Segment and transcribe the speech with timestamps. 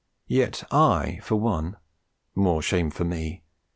[0.25, 1.77] Yet I, for one,
[2.33, 3.43] more shame for me!